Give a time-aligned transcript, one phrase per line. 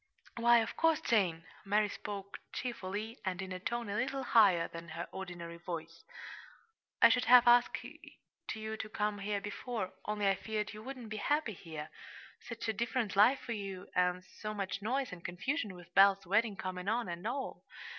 [0.37, 4.87] "Why, of course, Jane!" Mary spoke cheerfully, and in a tone a little higher than
[4.89, 6.03] her ordinary voice.
[7.03, 11.17] "I should have asked you to come here before, only I feared you wouldn't be
[11.17, 11.91] happy here
[12.39, 16.55] such a different life for you, and so much noise and confusion with Belle's wedding
[16.55, 17.63] coming on, and all!"